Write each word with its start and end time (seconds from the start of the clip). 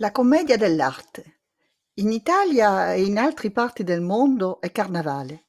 La 0.00 0.12
commedia 0.12 0.56
dell'arte. 0.56 1.40
In 1.96 2.10
Italia 2.10 2.94
e 2.94 3.02
in 3.02 3.18
altre 3.18 3.50
parti 3.50 3.84
del 3.84 4.00
mondo 4.00 4.58
è 4.58 4.72
carnevale. 4.72 5.44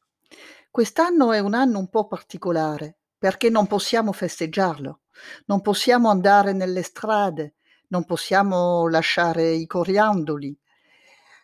Quest'anno 0.70 1.32
è 1.32 1.39
un 1.39 1.54
anno 1.54 1.80
un 1.80 1.88
po' 1.88 2.05
particolare 2.05 2.98
perché 3.18 3.50
non 3.50 3.66
possiamo 3.66 4.11
festeggiarlo, 4.11 5.04
non 5.46 5.61
possiamo 5.61 6.10
andare 6.10 6.52
nelle 6.52 6.82
strade, 6.82 7.56
non 7.88 8.04
possiamo 8.04 8.89
lasciare 8.89 9.52
i 9.52 9.66
coriandoli, 9.66 10.60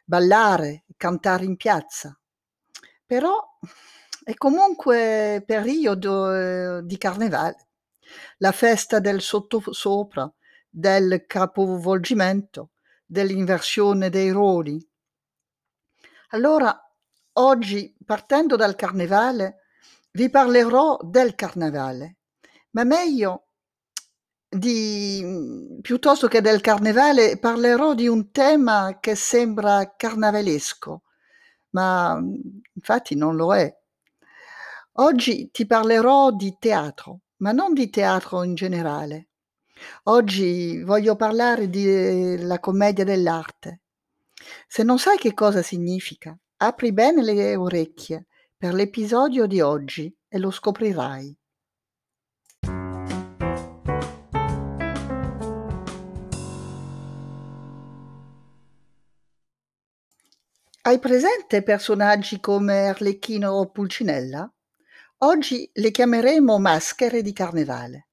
ballare, 0.03 0.83
cantare 0.97 1.45
in 1.45 1.55
piazza. 1.55 2.19
Però 3.05 3.57
è 4.21 4.33
comunque 4.33 5.41
periodo 5.45 6.33
eh, 6.33 6.81
di 6.83 6.97
carnevale, 6.97 7.69
la 8.39 8.51
festa 8.51 8.99
del 8.99 9.21
sottosopra, 9.21 10.29
del 10.69 11.23
capovolgimento, 11.25 12.71
dell'inversione 13.07 14.09
dei 14.09 14.29
ruoli. 14.29 14.85
Allora, 16.31 16.77
oggi, 17.33 17.95
partendo 18.05 18.57
dal 18.57 18.75
carnevale, 18.75 19.61
vi 20.11 20.29
parlerò 20.29 20.99
del 21.01 21.35
carnevale, 21.35 22.17
ma 22.71 22.83
meglio 22.83 23.47
di, 24.49 25.79
piuttosto 25.81 26.27
che 26.27 26.41
del 26.41 26.59
carnevale, 26.59 27.37
parlerò 27.39 27.93
di 27.93 28.07
un 28.07 28.31
tema 28.31 28.97
che 28.99 29.15
sembra 29.15 29.95
carnavalesco, 29.95 31.03
ma 31.71 32.19
infatti 32.73 33.15
non 33.15 33.35
lo 33.35 33.55
è. 33.55 33.73
Oggi 34.99 35.49
ti 35.51 35.65
parlerò 35.65 36.31
di 36.31 36.57
teatro, 36.59 37.21
ma 37.37 37.51
non 37.51 37.73
di 37.73 37.89
teatro 37.89 38.43
in 38.43 38.55
generale. 38.55 39.29
Oggi 40.03 40.81
voglio 40.83 41.15
parlare 41.15 41.69
della 41.69 42.59
commedia 42.59 43.03
dell'arte. 43.03 43.81
Se 44.67 44.83
non 44.83 44.99
sai 44.99 45.17
che 45.17 45.33
cosa 45.33 45.61
significa, 45.61 46.37
apri 46.57 46.93
bene 46.93 47.23
le 47.23 47.55
orecchie 47.55 48.25
per 48.55 48.73
l'episodio 48.73 49.45
di 49.45 49.61
oggi 49.61 50.13
e 50.27 50.37
lo 50.39 50.51
scoprirai. 50.51 51.37
Hai 60.87 60.99
presente 60.99 61.63
personaggi 61.63 62.39
come 62.39 62.87
Arlecchino 62.87 63.51
o 63.51 63.69
Pulcinella? 63.69 64.49
Oggi 65.17 65.69
le 65.73 65.91
chiameremo 65.91 66.57
maschere 66.59 67.21
di 67.21 67.33
carnevale. 67.33 68.06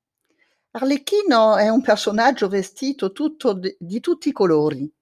Arlecchino 0.77 1.57
è 1.57 1.69
un 1.69 1.83
personaggio 1.83 2.49
vestito 2.49 3.13
di, 3.55 3.77
di 3.79 4.01
tutti 4.01 4.31
i 4.31 4.33
colori. 4.33 4.93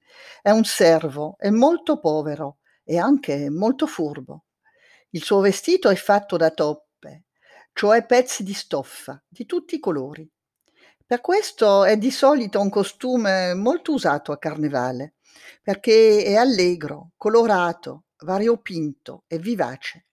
È 0.43 0.51
un 0.51 0.65
servo, 0.65 1.37
è 1.39 1.49
molto 1.49 1.99
povero 1.99 2.59
e 2.85 2.99
anche 2.99 3.49
molto 3.49 3.87
furbo. 3.87 4.45
Il 5.11 5.23
suo 5.23 5.41
vestito 5.41 5.89
è 5.89 5.95
fatto 5.95 6.37
da 6.37 6.51
toppe, 6.51 7.25
cioè 7.73 8.05
pezzi 8.05 8.43
di 8.43 8.53
stoffa 8.53 9.23
di 9.27 9.47
tutti 9.47 9.77
i 9.77 9.81
colori. 9.81 10.31
Per 11.07 11.23
questo 11.23 11.85
è 11.85 11.97
di 11.97 12.11
solito 12.11 12.61
un 12.61 12.69
costume 12.69 13.55
molto 13.55 13.93
usato 13.93 14.31
a 14.31 14.39
carnevale, 14.39 15.15
perché 15.63 16.23
è 16.23 16.35
allegro, 16.35 17.13
colorato, 17.17 18.05
variopinto 18.19 19.25
e 19.27 19.39
vivace. 19.39 20.05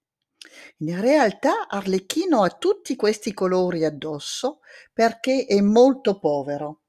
In 0.78 1.00
realtà 1.00 1.68
Arlecchino 1.68 2.44
ha 2.44 2.50
tutti 2.50 2.96
questi 2.96 3.34
colori 3.34 3.86
addosso 3.86 4.60
perché 4.94 5.46
è 5.46 5.60
molto 5.62 6.20
povero 6.20 6.82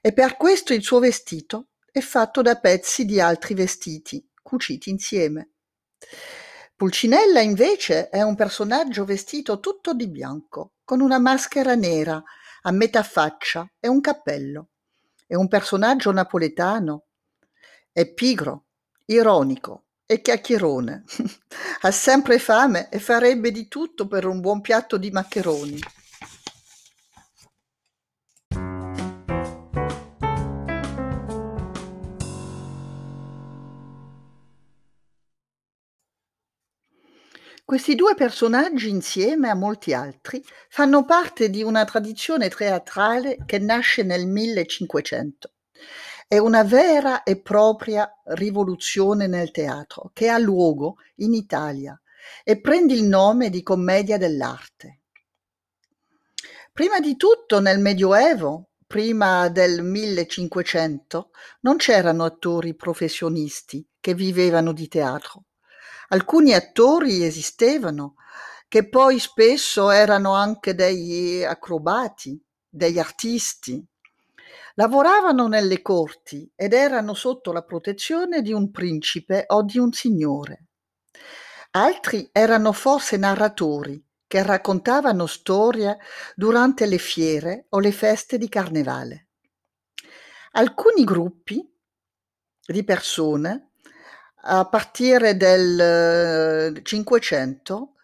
e 0.00 0.12
per 0.12 0.36
questo 0.36 0.72
il 0.72 0.82
suo 0.82 0.98
vestito 1.00 1.68
è 1.90 2.00
fatto 2.00 2.40
da 2.40 2.56
pezzi 2.56 3.04
di 3.04 3.20
altri 3.20 3.54
vestiti 3.54 4.26
cuciti 4.50 4.90
insieme. 4.90 5.52
Pulcinella 6.74 7.40
invece 7.40 8.08
è 8.08 8.22
un 8.22 8.34
personaggio 8.34 9.04
vestito 9.04 9.60
tutto 9.60 9.92
di 9.92 10.08
bianco, 10.08 10.72
con 10.84 11.00
una 11.00 11.18
maschera 11.18 11.74
nera 11.74 12.22
a 12.62 12.70
metà 12.72 13.02
faccia 13.02 13.70
e 13.78 13.86
un 13.86 14.00
cappello. 14.00 14.70
È 15.26 15.34
un 15.34 15.46
personaggio 15.46 16.10
napoletano. 16.10 17.04
È 17.92 18.12
pigro, 18.12 18.64
ironico, 19.06 19.84
e 20.10 20.22
chiacchierone. 20.22 21.04
ha 21.82 21.90
sempre 21.92 22.40
fame 22.40 22.88
e 22.88 22.98
farebbe 22.98 23.52
di 23.52 23.68
tutto 23.68 24.08
per 24.08 24.26
un 24.26 24.40
buon 24.40 24.60
piatto 24.60 24.96
di 24.96 25.12
maccheroni. 25.12 25.78
Questi 37.64 37.94
due 37.94 38.16
personaggi, 38.16 38.88
insieme 38.88 39.48
a 39.48 39.54
molti 39.54 39.94
altri, 39.94 40.44
fanno 40.68 41.04
parte 41.04 41.50
di 41.50 41.62
una 41.62 41.84
tradizione 41.84 42.48
teatrale 42.48 43.36
che 43.46 43.60
nasce 43.60 44.02
nel 44.02 44.26
1500 44.26 45.52
è 46.32 46.38
una 46.38 46.62
vera 46.62 47.24
e 47.24 47.40
propria 47.40 48.08
rivoluzione 48.26 49.26
nel 49.26 49.50
teatro 49.50 50.12
che 50.12 50.28
ha 50.28 50.38
luogo 50.38 50.98
in 51.16 51.34
Italia 51.34 52.00
e 52.44 52.60
prende 52.60 52.94
il 52.94 53.02
nome 53.02 53.50
di 53.50 53.64
commedia 53.64 54.16
dell'arte. 54.16 55.00
Prima 56.72 57.00
di 57.00 57.16
tutto 57.16 57.58
nel 57.58 57.80
Medioevo, 57.80 58.68
prima 58.86 59.48
del 59.48 59.82
1500, 59.82 61.30
non 61.62 61.76
c'erano 61.78 62.22
attori 62.22 62.76
professionisti 62.76 63.84
che 63.98 64.14
vivevano 64.14 64.72
di 64.72 64.86
teatro. 64.86 65.46
Alcuni 66.10 66.54
attori 66.54 67.24
esistevano, 67.24 68.14
che 68.68 68.88
poi 68.88 69.18
spesso 69.18 69.90
erano 69.90 70.34
anche 70.34 70.76
degli 70.76 71.42
acrobati, 71.42 72.40
degli 72.68 73.00
artisti, 73.00 73.84
Lavoravano 74.74 75.46
nelle 75.48 75.82
corti 75.82 76.50
ed 76.54 76.72
erano 76.72 77.14
sotto 77.14 77.52
la 77.52 77.62
protezione 77.62 78.42
di 78.42 78.52
un 78.52 78.70
principe 78.70 79.44
o 79.48 79.62
di 79.62 79.78
un 79.78 79.92
signore. 79.92 80.66
Altri 81.72 82.28
erano 82.32 82.72
forse 82.72 83.16
narratori 83.16 84.02
che 84.26 84.42
raccontavano 84.42 85.26
storie 85.26 85.98
durante 86.34 86.86
le 86.86 86.98
fiere 86.98 87.66
o 87.70 87.80
le 87.80 87.92
feste 87.92 88.38
di 88.38 88.48
carnevale. 88.48 89.28
Alcuni 90.52 91.04
gruppi 91.04 91.68
di 92.64 92.84
persone, 92.84 93.72
a 94.42 94.66
partire 94.68 95.36
del 95.36 96.80
Cinquecento, 96.82 97.94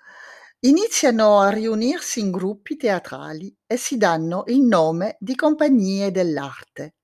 Iniziano 0.66 1.38
a 1.38 1.50
riunirsi 1.50 2.19
in 2.19 2.32
gruppi 2.32 2.77
teatrali 2.77 3.56
e 3.69 3.77
si 3.77 3.97
danno 3.97 4.43
il 4.49 4.62
nome 4.62 5.16
di 5.21 5.37
compagnie 5.37 6.10
dell'arte. 6.10 6.97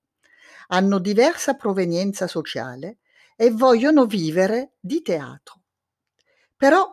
Hanno 0.69 0.99
diversa 0.99 1.55
provenienza 1.55 2.27
sociale 2.27 2.99
e 3.37 3.53
vogliono 3.53 4.05
vivere 4.05 4.73
di 4.81 5.01
teatro. 5.01 5.61
Però 6.57 6.93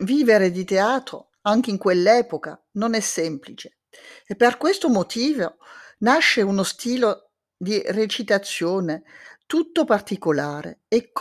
vivere 0.00 0.50
di 0.50 0.64
teatro 0.64 1.30
anche 1.42 1.70
in 1.70 1.78
quell'epoca 1.78 2.60
non 2.72 2.94
è 2.94 3.00
semplice 3.00 3.78
e 4.26 4.34
per 4.34 4.56
questo 4.56 4.88
motivo 4.88 5.58
nasce 5.98 6.42
uno 6.42 6.64
stile 6.64 7.30
di 7.56 7.80
recitazione 7.86 9.04
tutto 9.46 9.84
particolare 9.84 10.80
e 10.88 11.12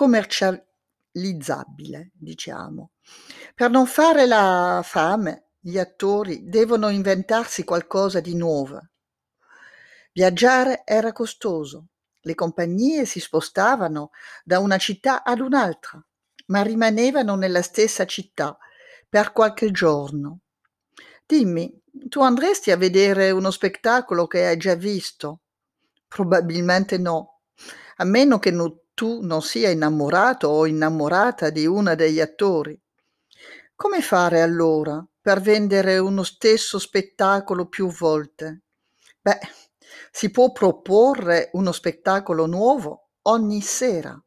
commercializzabile, 1.18 2.12
diciamo. 2.14 2.92
Per 3.56 3.70
non 3.70 3.88
fare 3.88 4.26
la 4.26 4.82
fame, 4.84 5.48
gli 5.60 5.78
attori 5.78 6.48
devono 6.48 6.90
inventarsi 6.90 7.64
qualcosa 7.64 8.20
di 8.20 8.36
nuovo. 8.36 8.80
Viaggiare 10.14 10.84
era 10.86 11.12
costoso, 11.12 11.88
le 12.22 12.36
compagnie 12.36 13.06
si 13.06 13.20
spostavano 13.20 14.12
da 14.44 14.60
una 14.60 14.78
città 14.78 15.24
ad 15.24 15.40
un'altra, 15.40 16.04
ma 16.48 16.62
rimanevano 16.62 17.36
nella 17.36 17.62
stessa 17.62 18.06
città 18.06 18.58
per 19.10 19.32
qualche 19.32 19.72
giorno. 19.72 20.40
Dimmi, 21.26 21.82
tu 22.08 22.22
andresti 22.22 22.72
a 22.72 22.78
vedere 22.78 23.32
uno 23.32 23.52
spettacolo 23.52 24.28
che 24.28 24.46
hai 24.46 24.58
già 24.58 24.76
visto? 24.76 25.42
Probabilmente 26.08 26.98
no, 26.98 27.42
a 27.98 28.06
meno 28.06 28.40
che 28.40 28.52
no, 28.52 28.84
tu 28.98 29.20
non 29.22 29.44
sia 29.44 29.70
innamorato 29.70 30.48
o 30.48 30.66
innamorata 30.66 31.52
di 31.52 31.68
una 31.68 31.94
degli 31.94 32.20
attori. 32.20 32.82
Come 33.76 34.02
fare 34.02 34.42
allora 34.42 35.06
per 35.22 35.40
vendere 35.40 36.00
uno 36.00 36.24
stesso 36.24 36.80
spettacolo 36.80 37.68
più 37.68 37.92
volte? 37.92 38.64
Beh, 39.22 39.38
si 40.10 40.32
può 40.32 40.52
proporre 40.52 41.52
uno 41.54 41.72
spettacolo 41.72 42.48
nuovo 42.48 43.10
ogni 43.28 43.62
sera. 43.62 44.20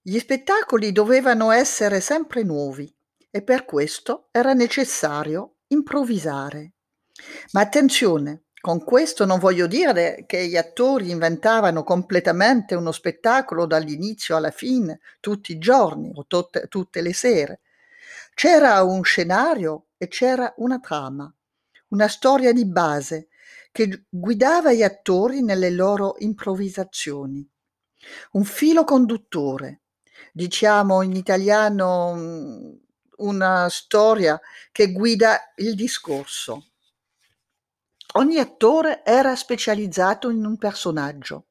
Gli 0.00 0.18
spettacoli 0.18 0.90
dovevano 0.90 1.50
essere 1.50 2.00
sempre 2.00 2.42
nuovi 2.42 2.90
e 3.30 3.42
per 3.42 3.66
questo 3.66 4.28
era 4.30 4.54
necessario 4.54 5.56
improvvisare. 5.66 6.72
Ma 7.52 7.60
attenzione, 7.60 8.44
Con 8.60 8.82
questo 8.82 9.24
non 9.24 9.38
voglio 9.38 9.66
dire 9.66 10.24
che 10.26 10.46
gli 10.46 10.56
attori 10.56 11.10
inventavano 11.10 11.84
completamente 11.84 12.74
uno 12.74 12.90
spettacolo 12.90 13.66
dall'inizio 13.66 14.36
alla 14.36 14.50
fine, 14.50 15.00
tutti 15.20 15.52
i 15.52 15.58
giorni 15.58 16.10
o 16.14 16.24
tutte, 16.26 16.66
tutte 16.68 17.00
le 17.00 17.12
sere. 17.12 17.60
C'era 18.34 18.82
un 18.82 19.02
scenario 19.04 19.86
e 19.96 20.08
c'era 20.08 20.52
una 20.56 20.78
trama, 20.80 21.32
una 21.88 22.08
storia 22.08 22.52
di 22.52 22.66
base 22.66 23.28
che 23.70 24.06
guidava 24.08 24.72
gli 24.72 24.82
attori 24.82 25.42
nelle 25.42 25.70
loro 25.70 26.16
improvvisazioni. 26.18 27.48
Un 28.32 28.44
filo 28.44 28.84
conduttore, 28.84 29.82
diciamo 30.32 31.02
in 31.02 31.14
italiano 31.14 32.14
mm, 32.14 32.72
una 33.18 33.68
storia 33.68 34.40
che 34.72 34.92
guida 34.92 35.52
il 35.56 35.74
discorso. 35.74 36.70
Ogni 38.18 38.38
attore 38.38 39.04
era 39.04 39.36
specializzato 39.36 40.30
in 40.30 40.46
un 40.46 40.56
personaggio 40.56 41.48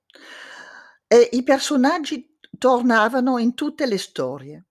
e 1.08 1.30
i 1.34 1.44
personaggi 1.44 2.40
tornavano 2.58 3.38
in 3.38 3.54
tutte 3.54 3.86
le 3.86 4.00
storie. 4.00 4.66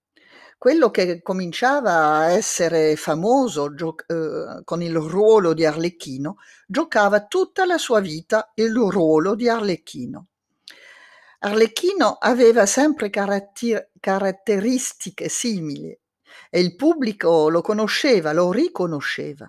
Quello 0.58 0.91
che 0.91 1.23
cominciava 1.23 2.17
a 2.17 2.31
essere 2.31 2.96
famoso 2.96 3.75
gio- 3.75 3.94
eh, 4.08 4.64
con 4.64 4.82
il 4.82 4.96
ruolo 4.96 5.52
di 5.55 5.64
Arlecchino 5.64 6.38
giocava 6.67 7.26
tutta 7.26 7.64
la 7.64 7.79
sua 7.79 8.00
vita 8.00 8.50
il 8.55 8.75
ruolo 8.75 9.37
di 9.37 9.49
Arlecchino. 9.49 10.26
Arlecchino 11.41 12.17
aveva 12.19 12.67
sempre 12.67 13.08
caratter- 13.08 13.91
caratteristiche 14.00 15.29
simili 15.29 15.96
e 16.50 16.61
il 16.61 16.75
pubblico 16.75 17.49
lo 17.49 17.61
conosceva, 17.61 18.32
lo 18.32 18.50
riconosceva. 18.50 19.49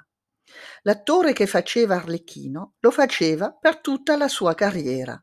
L'attore 0.83 1.33
che 1.33 1.47
faceva 1.47 1.95
Arlecchino 1.95 2.73
lo 2.79 2.91
faceva 2.91 3.51
per 3.51 3.79
tutta 3.79 4.15
la 4.17 4.27
sua 4.27 4.53
carriera. 4.53 5.21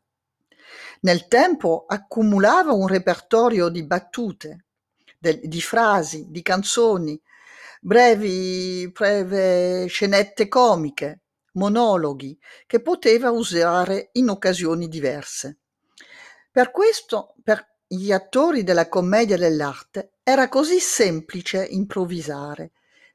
Nel 1.01 1.27
tempo 1.27 1.85
accumulava 1.87 2.73
un 2.73 2.87
repertorio 2.87 3.69
di 3.69 3.85
battute, 3.85 4.65
di 5.19 5.61
frasi, 5.61 6.27
di 6.29 6.41
canzoni, 6.41 7.21
brevi, 7.81 8.89
breve 8.91 9.85
scenette 9.87 10.47
comiche, 10.47 11.21
monologhi 11.53 12.37
che 12.65 12.81
poteva 12.81 13.31
usare 13.31 14.09
in 14.13 14.29
occasioni 14.29 14.87
diverse. 14.87 15.59
Per 16.51 16.71
questo, 16.71 17.35
per 17.43 17.71
gli 17.85 18.11
attori 18.11 18.63
della 18.63 18.89
commedia 18.89 19.37
dell'arte 19.37 20.13
era 20.23 20.47
così 20.47 20.79
semplice 20.79 21.65
improvvisare, 21.65 22.71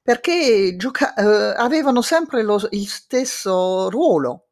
perché 0.09 0.75
gioca- 0.79 1.13
eh, 1.13 1.55
avevano 1.59 2.01
sempre 2.01 2.43
lo, 2.43 2.67
il 2.71 2.89
stesso 2.89 3.91
ruolo, 3.91 4.47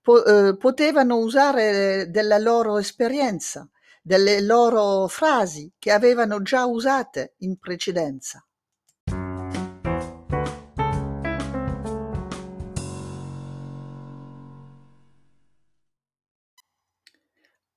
po- 0.00 0.24
eh, 0.24 0.56
potevano 0.56 1.16
usare 1.16 2.08
della 2.08 2.38
loro 2.38 2.78
esperienza, 2.78 3.68
delle 4.00 4.40
loro 4.40 5.08
frasi 5.08 5.72
che 5.76 5.90
avevano 5.90 6.40
già 6.40 6.66
usate 6.66 7.34
in 7.38 7.58
precedenza. 7.58 8.46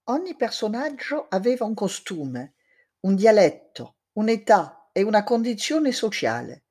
Ogni 0.04 0.36
personaggio 0.36 1.26
aveva 1.28 1.66
un 1.66 1.74
costume, 1.74 2.54
un 3.00 3.16
dialetto, 3.16 3.96
un'età 4.14 4.90
e 4.92 5.02
una 5.02 5.24
condizione 5.24 5.92
sociale. 5.92 6.66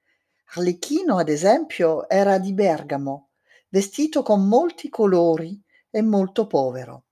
Arlecchino, 0.54 1.19
ad 1.19 1.28
esempio, 1.28 2.08
era 2.08 2.38
di 2.38 2.52
Bergamo, 2.52 3.31
vestito 3.69 4.22
con 4.22 4.46
molti 4.46 4.88
colori 4.88 5.60
e 5.90 6.02
molto 6.02 6.46
povero. 6.46 7.04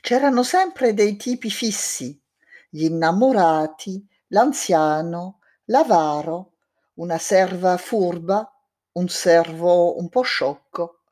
C'erano 0.00 0.42
sempre 0.42 0.94
dei 0.94 1.16
tipi 1.16 1.48
fissi, 1.48 2.20
gli 2.68 2.84
innamorati, 2.84 4.04
l'anziano, 4.28 5.38
l'avaro, 5.66 6.54
una 6.94 7.18
serva 7.18 7.76
furba, 7.76 8.50
un 8.92 9.08
servo 9.08 9.96
un 9.98 10.08
po' 10.08 10.22
sciocco. 10.22 11.02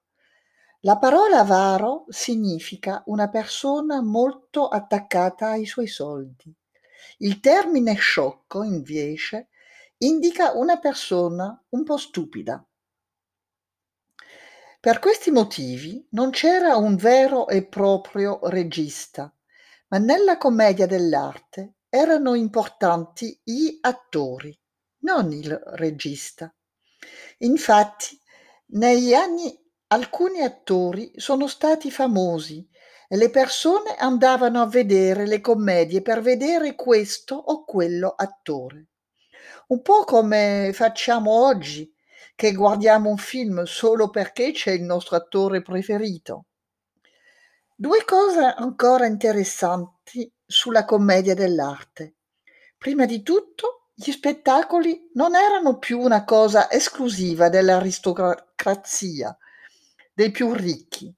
La 0.80 0.98
parola 0.98 1.40
avaro 1.40 2.06
significa 2.08 3.02
una 3.06 3.28
persona 3.28 4.02
molto 4.02 4.66
attaccata 4.66 5.50
ai 5.50 5.66
suoi 5.66 5.86
soldi. 5.86 6.52
Il 7.18 7.38
termine 7.40 7.94
sciocco, 7.94 8.62
invece, 8.62 9.49
indica 10.02 10.52
una 10.52 10.78
persona 10.78 11.62
un 11.70 11.84
po' 11.84 11.98
stupida. 11.98 12.64
Per 14.80 14.98
questi 14.98 15.30
motivi 15.30 16.06
non 16.12 16.30
c'era 16.30 16.76
un 16.76 16.96
vero 16.96 17.48
e 17.48 17.66
proprio 17.66 18.38
regista, 18.44 19.30
ma 19.88 19.98
nella 19.98 20.38
commedia 20.38 20.86
dell'arte 20.86 21.74
erano 21.90 22.34
importanti 22.34 23.38
gli 23.44 23.76
attori, 23.82 24.58
non 25.00 25.32
il 25.32 25.52
regista. 25.74 26.50
Infatti, 27.38 28.18
negli 28.68 29.12
anni 29.12 29.54
alcuni 29.88 30.40
attori 30.40 31.12
sono 31.16 31.46
stati 31.46 31.90
famosi 31.90 32.66
e 33.06 33.16
le 33.18 33.28
persone 33.28 33.96
andavano 33.96 34.62
a 34.62 34.66
vedere 34.66 35.26
le 35.26 35.42
commedie 35.42 36.00
per 36.00 36.22
vedere 36.22 36.74
questo 36.74 37.34
o 37.34 37.64
quello 37.64 38.14
attore. 38.16 38.89
Un 39.70 39.82
po' 39.82 40.02
come 40.02 40.72
facciamo 40.74 41.44
oggi 41.44 41.94
che 42.34 42.52
guardiamo 42.54 43.08
un 43.08 43.18
film 43.18 43.62
solo 43.62 44.10
perché 44.10 44.50
c'è 44.50 44.72
il 44.72 44.82
nostro 44.82 45.14
attore 45.14 45.62
preferito. 45.62 46.46
Due 47.76 48.04
cose 48.04 48.40
ancora 48.40 49.06
interessanti 49.06 50.28
sulla 50.44 50.84
commedia 50.84 51.34
dell'arte. 51.34 52.16
Prima 52.76 53.06
di 53.06 53.22
tutto, 53.22 53.90
gli 53.94 54.10
spettacoli 54.10 55.08
non 55.14 55.36
erano 55.36 55.78
più 55.78 56.00
una 56.00 56.24
cosa 56.24 56.68
esclusiva 56.68 57.48
dell'aristocrazia, 57.48 59.38
dei 60.12 60.32
più 60.32 60.52
ricchi. 60.52 61.14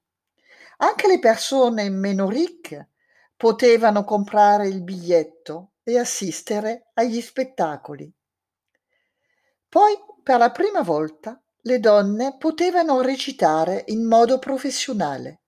Anche 0.77 1.07
le 1.07 1.19
persone 1.21 1.89
meno 1.89 2.29
ricche 2.29 2.91
potevano 3.35 4.05
comprare 4.05 4.69
il 4.69 4.83
biglietto 4.83 5.71
e 5.83 5.99
assistere 5.99 6.91
agli 6.93 7.23
spettacoli. 7.23 8.15
Poi 9.73 9.97
per 10.23 10.37
la 10.37 10.51
prima 10.51 10.83
volta 10.83 11.43
le 11.63 11.81
donne 11.81 12.37
potevano 12.37 13.01
recitare 13.01 13.85
in 13.87 14.07
modo 14.07 14.39
professionale. 14.39 15.45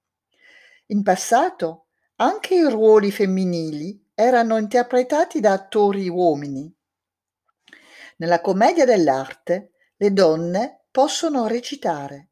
In 0.86 1.02
passato 1.02 1.88
anche 2.16 2.54
i 2.54 2.62
ruoli 2.62 3.12
femminili 3.12 4.12
erano 4.14 4.56
interpretati 4.56 5.40
da 5.40 5.52
attori 5.52 6.08
uomini. 6.08 6.74
Nella 8.16 8.40
commedia 8.40 8.86
dell'arte 8.86 9.72
le 9.94 10.10
donne 10.14 10.86
possono 10.90 11.46
recitare. 11.46 12.30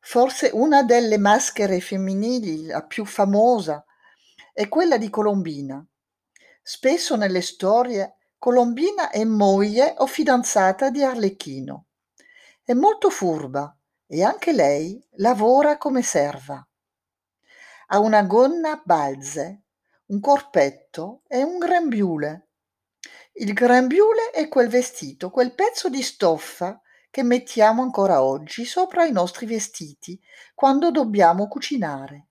Forse 0.00 0.50
una 0.52 0.82
delle 0.82 1.16
maschere 1.16 1.80
femminili, 1.80 2.66
la 2.66 2.84
più 2.84 3.06
famosa, 3.06 3.82
è 4.52 4.68
quella 4.68 4.98
di 4.98 5.08
Colombina. 5.08 5.82
Spesso 6.60 7.16
nelle 7.16 7.40
storie 7.40 8.17
Colombina 8.40 9.10
è 9.10 9.24
moglie 9.24 9.94
o 9.98 10.06
fidanzata 10.06 10.90
di 10.90 11.02
Arlecchino. 11.02 11.86
È 12.62 12.72
molto 12.72 13.10
furba 13.10 13.76
e 14.06 14.22
anche 14.22 14.52
lei 14.52 15.04
lavora 15.16 15.76
come 15.76 16.02
serva. 16.02 16.64
Ha 17.88 17.98
una 17.98 18.22
gonna 18.22 18.80
balze, 18.84 19.62
un 20.06 20.20
corpetto 20.20 21.22
e 21.26 21.42
un 21.42 21.58
grembiule. 21.58 22.50
Il 23.32 23.52
grembiule 23.52 24.30
è 24.30 24.46
quel 24.46 24.68
vestito, 24.68 25.30
quel 25.30 25.52
pezzo 25.52 25.88
di 25.88 26.00
stoffa 26.00 26.80
che 27.10 27.24
mettiamo 27.24 27.82
ancora 27.82 28.22
oggi 28.22 28.64
sopra 28.64 29.04
i 29.04 29.10
nostri 29.10 29.46
vestiti 29.46 30.16
quando 30.54 30.92
dobbiamo 30.92 31.48
cucinare. 31.48 32.27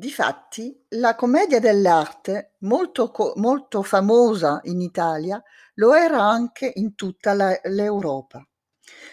Difatti, 0.00 0.86
la 0.96 1.14
commedia 1.14 1.60
dell'arte, 1.60 2.54
molto, 2.60 3.12
molto 3.34 3.82
famosa 3.82 4.60
in 4.62 4.80
Italia, 4.80 5.42
lo 5.74 5.92
era 5.92 6.22
anche 6.22 6.72
in 6.76 6.94
tutta 6.94 7.34
la, 7.34 7.54
l'Europa. 7.64 8.42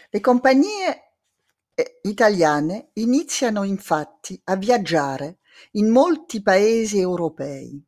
Le 0.10 0.20
compagnie 0.22 1.16
eh, 1.74 2.00
italiane 2.04 2.92
iniziano 2.94 3.64
infatti 3.64 4.40
a 4.46 4.56
viaggiare 4.56 5.40
in 5.72 5.90
molti 5.90 6.42
paesi 6.42 7.02
europei. 7.02 7.86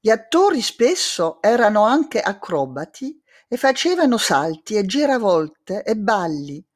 Gli 0.00 0.08
attori 0.08 0.62
spesso 0.62 1.42
erano 1.42 1.82
anche 1.82 2.22
acrobati 2.22 3.22
e 3.46 3.58
facevano 3.58 4.16
salti 4.16 4.76
e 4.76 4.86
giravolte 4.86 5.82
e 5.82 5.94
balli. 5.94 6.66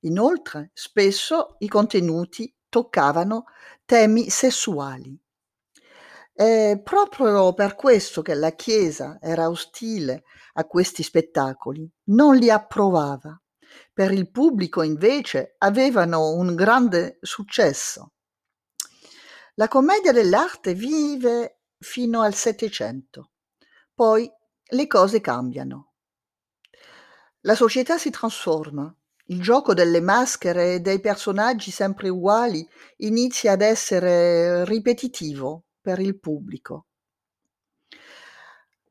Inoltre, 0.00 0.72
spesso 0.74 1.56
i 1.60 1.68
contenuti 1.68 2.54
toccavano 2.68 3.44
temi 3.86 4.28
sessuali. 4.28 5.18
È 6.32 6.78
proprio 6.82 7.54
per 7.54 7.76
questo 7.76 8.20
che 8.20 8.34
la 8.34 8.50
Chiesa 8.50 9.18
era 9.20 9.48
ostile 9.48 10.24
a 10.54 10.64
questi 10.66 11.02
spettacoli, 11.02 11.90
non 12.10 12.36
li 12.36 12.50
approvava. 12.50 13.40
Per 13.92 14.10
il 14.10 14.30
pubblico 14.30 14.82
invece 14.82 15.54
avevano 15.58 16.32
un 16.32 16.54
grande 16.54 17.18
successo. 17.22 18.12
La 19.54 19.68
commedia 19.68 20.12
dell'arte 20.12 20.74
vive 20.74 21.60
fino 21.78 22.20
al 22.20 22.34
Settecento, 22.34 23.30
poi 23.94 24.30
le 24.68 24.86
cose 24.86 25.20
cambiano. 25.20 25.92
La 27.40 27.54
società 27.54 27.96
si 27.96 28.10
trasforma, 28.10 28.94
il 29.26 29.42
gioco 29.42 29.74
delle 29.74 30.00
maschere 30.00 30.74
e 30.74 30.80
dei 30.80 31.00
personaggi 31.00 31.70
sempre 31.70 32.08
uguali 32.08 32.66
inizia 32.98 33.52
ad 33.52 33.62
essere 33.62 34.64
ripetitivo 34.64 35.64
per 35.80 35.98
il 35.98 36.18
pubblico. 36.18 36.86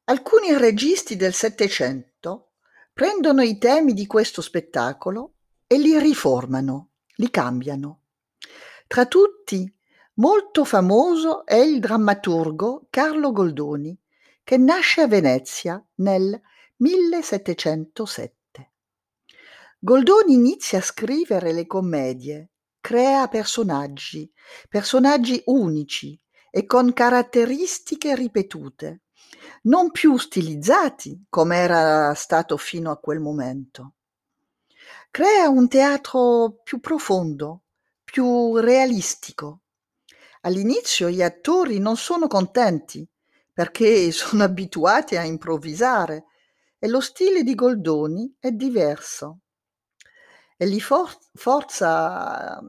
Alcuni 0.05 0.55
registi 0.57 1.15
del 1.15 1.33
Settecento 1.33 2.51
prendono 2.93 3.41
i 3.41 3.57
temi 3.57 3.93
di 3.93 4.05
questo 4.05 4.41
spettacolo 4.41 5.33
e 5.67 5.77
li 5.77 5.97
riformano, 5.97 6.89
li 7.15 7.29
cambiano. 7.29 8.01
Tra 8.87 9.05
tutti, 9.05 9.73
molto 10.15 10.63
famoso 10.63 11.45
è 11.45 11.55
il 11.55 11.79
drammaturgo 11.79 12.87
Carlo 12.89 13.31
Goldoni, 13.31 13.97
che 14.43 14.57
nasce 14.57 15.01
a 15.01 15.07
Venezia 15.07 15.83
nel 15.95 16.39
1707. 16.77 18.34
Goldoni 19.85 20.33
inizia 20.33 20.79
a 20.79 20.81
scrivere 20.81 21.53
le 21.53 21.67
commedie, 21.67 22.53
crea 22.81 23.27
personaggi, 23.27 24.27
personaggi 24.67 25.43
unici 25.45 26.19
e 26.49 26.65
con 26.65 26.91
caratteristiche 26.91 28.15
ripetute, 28.15 29.01
non 29.65 29.91
più 29.91 30.17
stilizzati 30.17 31.25
come 31.29 31.57
era 31.57 32.15
stato 32.15 32.57
fino 32.57 32.89
a 32.89 32.97
quel 32.97 33.19
momento. 33.19 33.93
Crea 35.11 35.49
un 35.49 35.67
teatro 35.67 36.61
più 36.63 36.79
profondo, 36.79 37.65
più 38.03 38.57
realistico. 38.57 39.65
All'inizio 40.41 41.11
gli 41.11 41.21
attori 41.21 41.77
non 41.77 41.95
sono 41.95 42.25
contenti 42.25 43.07
perché 43.53 44.09
sono 44.11 44.41
abituati 44.41 45.15
a 45.15 45.23
improvvisare 45.23 46.25
e 46.79 46.87
lo 46.87 47.01
stile 47.01 47.43
di 47.43 47.53
Goldoni 47.53 48.35
è 48.39 48.49
diverso 48.49 49.41
e 50.57 50.65
li 50.65 50.79
for- 50.79 51.17
forza 51.33 52.61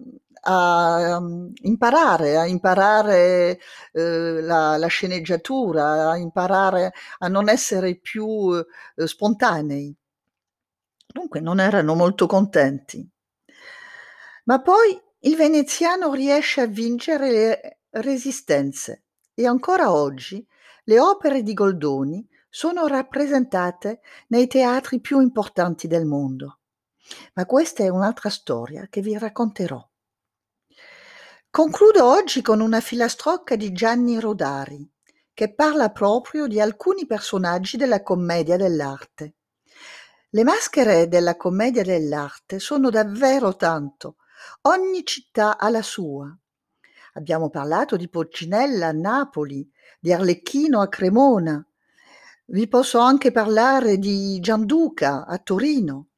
a 0.48 1.18
um, 1.18 1.52
imparare, 1.62 2.36
a 2.36 2.46
imparare 2.46 3.58
eh, 3.92 4.40
la, 4.40 4.76
la, 4.76 4.86
sceneggiatura, 4.86 6.10
a 6.10 6.16
imparare 6.16 6.92
a 7.18 7.28
non 7.28 7.48
essere 7.48 7.96
più 7.96 8.54
eh, 8.54 9.06
spontanei. 9.06 9.94
Dunque 11.06 11.40
non 11.40 11.60
erano 11.60 11.94
molto 11.94 12.26
contenti. 12.26 13.08
Ma 14.44 14.60
poi 14.60 15.00
il 15.20 15.34
veneziano 15.34 16.12
riesce 16.12 16.60
a 16.60 16.66
vincere 16.66 17.30
le 17.30 17.78
resistenze 17.90 19.04
e 19.34 19.46
ancora 19.46 19.92
oggi 19.92 20.46
le 20.84 21.00
opere 21.00 21.42
di 21.42 21.52
Goldoni 21.52 22.24
sono 22.48 22.86
rappresentate 22.86 24.00
nei 24.28 24.46
teatri 24.46 25.00
più 25.00 25.20
importanti 25.20 25.88
del 25.88 26.04
mondo. 26.04 26.55
Ma 27.34 27.46
questa 27.46 27.82
è 27.82 27.88
un'altra 27.88 28.30
storia 28.30 28.86
che 28.88 29.00
vi 29.00 29.16
racconterò. 29.16 29.86
Concludo 31.50 32.04
oggi 32.04 32.42
con 32.42 32.60
una 32.60 32.80
filastrocca 32.80 33.56
di 33.56 33.72
Gianni 33.72 34.20
Rodari, 34.20 34.86
che 35.32 35.54
parla 35.54 35.90
proprio 35.90 36.46
di 36.46 36.60
alcuni 36.60 37.06
personaggi 37.06 37.76
della 37.76 38.02
commedia 38.02 38.56
dell'arte. 38.56 39.34
Le 40.30 40.44
maschere 40.44 41.08
della 41.08 41.36
commedia 41.36 41.82
dell'arte 41.82 42.58
sono 42.58 42.90
davvero 42.90 43.56
tanto, 43.56 44.16
ogni 44.62 45.04
città 45.04 45.56
ha 45.56 45.70
la 45.70 45.82
sua. 45.82 46.34
Abbiamo 47.14 47.48
parlato 47.48 47.96
di 47.96 48.08
Poccinella 48.08 48.88
a 48.88 48.92
Napoli, 48.92 49.66
di 49.98 50.12
Arlecchino 50.12 50.80
a 50.82 50.88
Cremona. 50.88 51.66
Vi 52.46 52.68
posso 52.68 52.98
anche 52.98 53.32
parlare 53.32 53.96
di 53.96 54.38
Gianduca 54.40 55.24
a 55.24 55.38
Torino. 55.38 56.08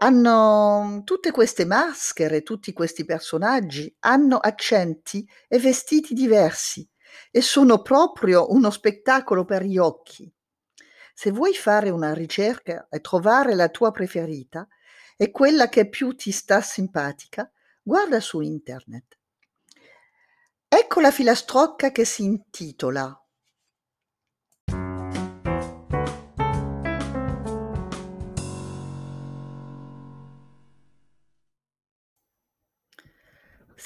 Hanno 0.00 1.02
tutte 1.04 1.32
queste 1.32 1.64
maschere, 1.64 2.42
tutti 2.42 2.72
questi 2.72 3.04
personaggi 3.04 3.92
hanno 4.00 4.36
accenti 4.36 5.28
e 5.48 5.58
vestiti 5.58 6.14
diversi 6.14 6.88
e 7.32 7.42
sono 7.42 7.82
proprio 7.82 8.52
uno 8.52 8.70
spettacolo 8.70 9.44
per 9.44 9.64
gli 9.64 9.76
occhi. 9.76 10.32
Se 11.14 11.32
vuoi 11.32 11.52
fare 11.52 11.90
una 11.90 12.14
ricerca 12.14 12.86
e 12.88 13.00
trovare 13.00 13.56
la 13.56 13.68
tua 13.70 13.90
preferita 13.90 14.68
e 15.16 15.32
quella 15.32 15.68
che 15.68 15.88
più 15.88 16.14
ti 16.14 16.30
sta 16.30 16.60
simpatica, 16.60 17.50
guarda 17.82 18.20
su 18.20 18.40
internet. 18.40 19.18
Ecco 20.68 21.00
la 21.00 21.10
filastrocca 21.10 21.90
che 21.90 22.04
si 22.04 22.22
intitola 22.22 23.20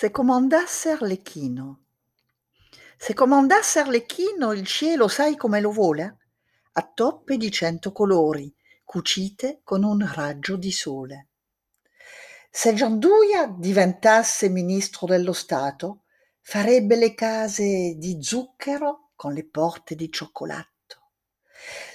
Se 0.03 0.11
comandasse 0.11 0.91
Arlecchino. 0.91 1.85
Se 2.97 3.15
comandasse 3.15 3.79
Arlecchino 3.79 4.51
il 4.51 4.67
cielo 4.67 5.07
sai 5.07 5.37
come 5.37 5.61
lo 5.61 5.71
vuole? 5.71 6.17
A 6.73 6.83
toppe 6.93 7.37
di 7.37 7.53
cento 7.53 7.93
colori, 7.93 8.53
cucite 8.83 9.61
con 9.63 9.85
un 9.85 10.05
raggio 10.13 10.57
di 10.57 10.73
sole. 10.73 11.29
Se 12.51 12.75
Gianduia 12.75 13.47
diventasse 13.47 14.49
ministro 14.49 15.07
dello 15.07 15.33
Stato, 15.33 16.03
farebbe 16.41 16.97
le 16.97 17.15
case 17.15 17.95
di 17.97 18.19
zucchero 18.21 19.13
con 19.15 19.33
le 19.33 19.47
porte 19.47 19.95
di 19.95 20.11
cioccolato. 20.11 21.11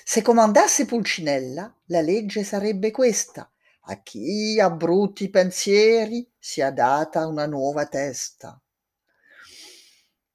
Se 0.06 0.22
comandasse 0.22 0.86
Pulcinella, 0.86 1.76
la 1.88 2.00
legge 2.00 2.46
sarebbe 2.46 2.90
questa: 2.90 3.52
a 3.89 4.01
chi 4.01 4.60
ha 4.60 4.70
brutti 4.70 5.29
pensieri 5.29 6.29
sia 6.38 6.72
data 6.72 7.25
una 7.25 7.46
nuova 7.46 7.86
testa. 7.86 8.60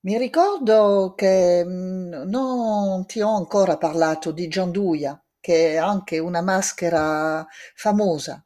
Mi 0.00 0.16
ricordo 0.16 1.12
che 1.14 1.62
mm, 1.64 2.12
non 2.24 3.06
ti 3.06 3.20
ho 3.20 3.36
ancora 3.36 3.76
parlato 3.76 4.32
di 4.32 4.48
Gianduia, 4.48 5.22
che 5.38 5.72
è 5.72 5.76
anche 5.76 6.18
una 6.18 6.40
maschera 6.40 7.46
famosa. 7.74 8.44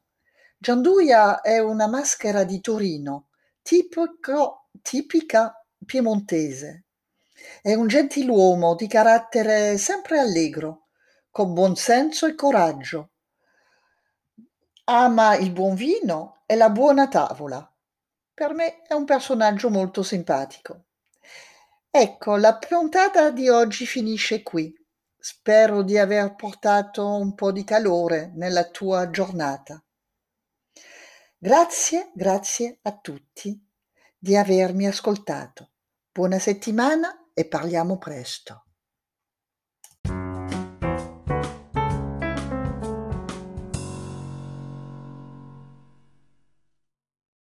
Gianduia 0.57 1.41
è 1.41 1.59
una 1.59 1.87
maschera 1.87 2.43
di 2.43 2.59
Torino, 2.59 3.29
tipico, 3.61 4.69
tipica 4.81 5.65
piemontese. 5.85 6.85
È 7.61 7.73
un 7.73 7.87
gentiluomo 7.87 8.75
di 8.75 8.87
carattere 8.87 9.77
sempre 9.77 10.19
allegro, 10.19 10.87
con 11.31 11.53
buon 11.53 11.75
senso 11.75 12.25
e 12.25 12.35
coraggio, 12.35 13.11
ama 14.89 15.35
il 15.35 15.51
buon 15.51 15.75
vino 15.75 16.43
e 16.45 16.55
la 16.55 16.69
buona 16.69 17.07
tavola. 17.07 17.69
Per 18.33 18.53
me 18.53 18.81
è 18.83 18.93
un 18.93 19.05
personaggio 19.05 19.69
molto 19.69 20.03
simpatico. 20.03 20.85
Ecco, 21.89 22.37
la 22.37 22.57
puntata 22.57 23.31
di 23.31 23.49
oggi 23.49 23.85
finisce 23.85 24.43
qui. 24.43 24.73
Spero 25.17 25.81
di 25.81 25.97
aver 25.97 26.35
portato 26.35 27.05
un 27.15 27.33
po' 27.35 27.51
di 27.51 27.63
calore 27.63 28.31
nella 28.35 28.65
tua 28.65 29.09
giornata. 29.09 29.83
Grazie, 31.37 32.11
grazie 32.13 32.79
a 32.83 32.97
tutti 32.97 33.59
di 34.17 34.35
avermi 34.35 34.87
ascoltato. 34.87 35.71
Buona 36.11 36.39
settimana 36.39 37.29
e 37.33 37.45
parliamo 37.45 37.97
presto. 37.97 38.66